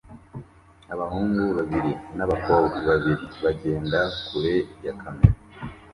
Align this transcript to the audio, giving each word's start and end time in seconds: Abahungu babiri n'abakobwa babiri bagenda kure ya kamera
Abahungu 0.93 1.43
babiri 1.57 1.91
n'abakobwa 2.17 2.77
babiri 2.89 3.25
bagenda 3.43 3.99
kure 4.25 4.55
ya 4.85 4.93
kamera 5.01 5.37